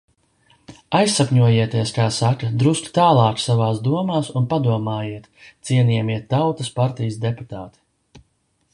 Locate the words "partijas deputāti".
6.81-8.25